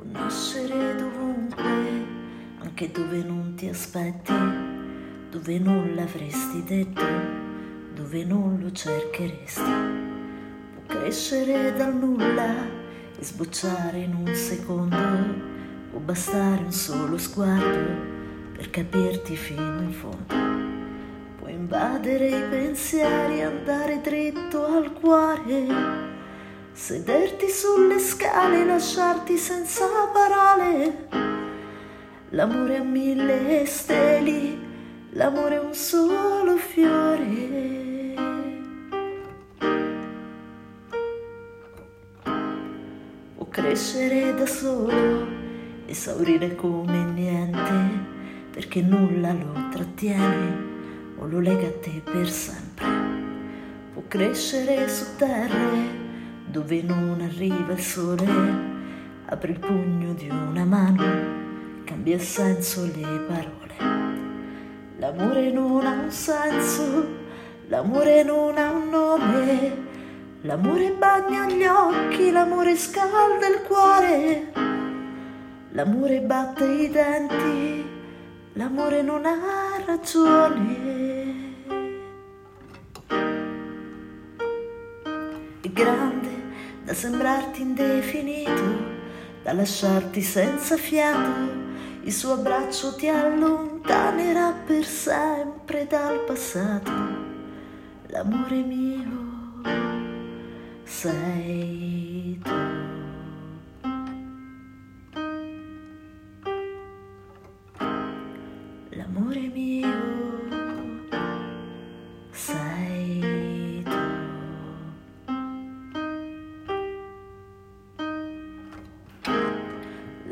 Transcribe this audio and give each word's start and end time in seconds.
può 0.00 0.08
nascere 0.12 0.94
dovunque, 0.96 1.62
anche 2.60 2.90
dove 2.90 3.22
non 3.22 3.54
ti 3.54 3.68
aspetti, 3.68 4.32
dove 5.28 5.58
non 5.58 5.94
l'avresti 5.94 6.62
detto, 6.64 7.04
dove 7.94 8.24
non 8.24 8.58
lo 8.60 8.72
cercheresti. 8.72 9.60
Può 10.72 10.82
crescere 10.86 11.74
dal 11.74 11.94
nulla 11.94 12.64
e 13.18 13.22
sbocciare 13.22 13.98
in 13.98 14.14
un 14.14 14.34
secondo, 14.34 14.96
può 15.90 16.00
bastare 16.00 16.62
un 16.62 16.72
solo 16.72 17.18
sguardo 17.18 18.08
per 18.54 18.70
capirti 18.70 19.36
fino 19.36 19.82
in 19.82 19.92
fondo. 19.92 20.34
Può 21.38 21.48
invadere 21.48 22.28
i 22.28 22.48
pensieri, 22.48 23.42
andare 23.42 24.00
dritto 24.00 24.64
al 24.64 24.92
cuore 24.94 26.09
sederti 26.80 27.46
sulle 27.50 27.98
scale 27.98 28.64
lasciarti 28.64 29.36
senza 29.36 29.84
parole. 30.14 31.08
L'amore 32.30 32.78
ha 32.78 32.82
mille 32.82 33.66
steli, 33.66 34.58
l'amore 35.10 35.56
è 35.56 35.60
un 35.60 35.74
solo 35.74 36.56
fiore. 36.56 38.14
Può 43.34 43.46
crescere 43.50 44.34
da 44.34 44.46
solo, 44.46 45.26
esaurire 45.84 46.54
come 46.54 47.04
niente, 47.12 47.72
perché 48.52 48.80
nulla 48.80 49.34
lo 49.34 49.68
trattiene 49.70 50.68
o 51.18 51.26
lo 51.26 51.40
lega 51.40 51.66
a 51.66 51.78
te 51.78 52.00
per 52.02 52.28
sempre. 52.30 52.88
Può 53.92 54.02
crescere 54.08 54.88
su 54.88 55.04
terre 55.16 56.08
dove 56.50 56.82
non 56.82 57.20
arriva 57.20 57.72
il 57.72 57.80
sole, 57.80 58.26
apri 59.26 59.52
il 59.52 59.58
pugno 59.60 60.12
di 60.14 60.28
una 60.28 60.64
mano, 60.64 61.84
cambia 61.84 62.18
senso 62.18 62.84
le 62.84 63.24
parole. 63.28 63.58
L'amore 64.98 65.50
non 65.52 65.86
ha 65.86 66.02
un 66.02 66.10
senso, 66.10 67.06
l'amore 67.68 68.24
non 68.24 68.58
ha 68.58 68.70
un 68.70 68.88
nome, 68.88 69.76
l'amore 70.42 70.90
bagna 70.92 71.46
gli 71.46 71.64
occhi, 71.64 72.32
l'amore 72.32 72.76
scalda 72.76 73.46
il 73.46 73.62
cuore, 73.66 74.52
l'amore 75.70 76.20
batte 76.20 76.64
i 76.64 76.90
denti, 76.90 77.84
l'amore 78.54 79.02
non 79.02 79.24
ha 79.24 79.82
ragione. 79.86 80.98
Grande 85.72 86.29
da 86.90 86.96
sembrarti 86.96 87.62
indefinito, 87.62 88.62
da 89.44 89.52
lasciarti 89.52 90.20
senza 90.20 90.76
fiato, 90.76 91.30
il 92.02 92.12
suo 92.12 92.32
abbraccio 92.32 92.96
ti 92.96 93.06
allontanerà 93.06 94.50
per 94.66 94.84
sempre 94.84 95.86
dal 95.86 96.24
passato. 96.24 96.90
L'amore 98.08 98.62
mio 98.62 99.62
sei 100.82 102.40
tu. 102.42 102.50
L'amore 108.88 109.48
mio 109.54 109.99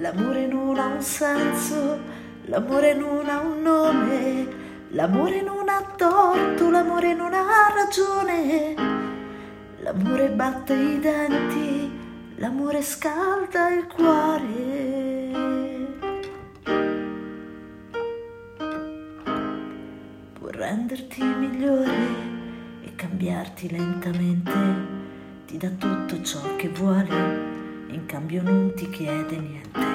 L'amore 0.00 0.46
non 0.46 0.78
ha 0.78 0.86
un 0.86 1.02
senso, 1.02 1.98
l'amore 2.44 2.94
non 2.94 3.28
ha 3.28 3.40
un 3.40 3.62
nome, 3.62 4.46
l'amore 4.90 5.42
non 5.42 5.68
ha 5.68 5.82
torto, 5.96 6.70
l'amore 6.70 7.14
non 7.14 7.34
ha 7.34 7.72
ragione. 7.74 8.74
L'amore 9.80 10.28
batte 10.28 10.74
i 10.74 11.00
denti, 11.00 11.90
l'amore 12.36 12.80
scalda 12.80 13.70
il 13.70 13.86
cuore. 13.88 14.46
Può 20.38 20.48
renderti 20.50 21.24
migliore 21.24 21.96
e 22.84 22.94
cambiarti 22.94 23.68
lentamente, 23.68 24.52
ti 25.46 25.56
dà 25.56 25.70
tutto 25.70 26.22
ciò 26.22 26.54
che 26.54 26.68
vuole 26.68 27.47
in 27.88 28.04
cambio 28.04 28.42
non 28.42 28.72
ti 28.74 28.88
chiede 28.90 29.36
niente. 29.36 29.86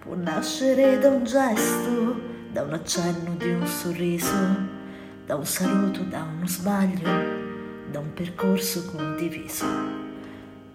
Può 0.00 0.14
nascere 0.14 0.98
da 0.98 1.08
un 1.10 1.24
gesto, 1.24 2.20
da 2.50 2.62
un 2.62 2.72
accenno 2.72 3.34
di 3.36 3.50
un 3.50 3.66
sorriso, 3.66 4.34
da 5.24 5.36
un 5.36 5.44
saluto, 5.44 6.02
da 6.02 6.22
uno 6.22 6.46
sbaglio, 6.46 7.08
da 7.90 8.00
un 8.00 8.12
percorso 8.14 8.90
condiviso. 8.90 9.66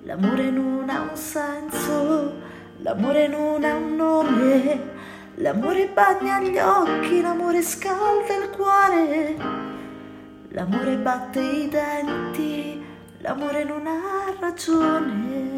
L'amore 0.03 0.50
non 0.50 0.89
ha 0.89 1.01
un 1.01 1.16
senso, 1.16 2.34
l'amore 2.78 3.28
non 3.28 3.63
ha 3.63 3.75
un 3.75 3.95
nome, 3.95 4.81
l'amore 5.35 5.90
bagna 5.94 6.41
gli 6.41 6.57
occhi, 6.57 7.22
l'amore 7.22 7.61
scalda 7.61 8.35
il 8.35 8.50
cuore, 8.50 9.35
l'amore 10.50 10.95
batte 10.97 11.41
i 11.41 11.69
denti, 11.69 12.81
l'amore 13.19 13.63
non 13.66 13.88
ha 13.88 14.35
ragione. 14.40 15.53